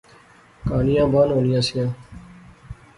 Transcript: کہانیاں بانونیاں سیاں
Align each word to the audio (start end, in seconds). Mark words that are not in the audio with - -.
کہانیاں 0.67 1.07
بانونیاں 1.13 1.61
سیاں 1.67 1.89